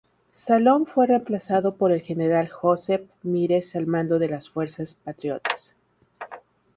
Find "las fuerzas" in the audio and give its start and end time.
4.29-4.95